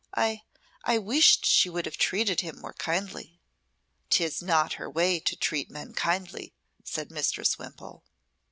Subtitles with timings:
[0.15, 0.41] I
[0.83, 3.39] I wished she would have treated him more kindly."
[4.09, 8.03] "'Tis not her way to treat men kindly," said Mistress Wimpole.